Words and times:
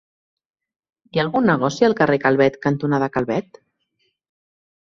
Hi 1.09 1.19
ha 1.19 1.25
algun 1.25 1.45
negoci 1.51 1.87
al 1.89 1.95
carrer 2.01 2.19
Calvet 2.25 2.57
cantonada 2.67 3.11
Calvet? 3.19 3.63